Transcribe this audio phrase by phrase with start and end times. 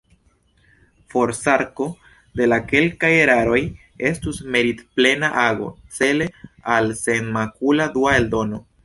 [1.15, 1.85] Forsarko
[2.39, 3.59] de la kelkaj eraroj
[4.13, 6.29] estus meritplena ago, cele
[6.77, 8.65] al senmakula dua eldono.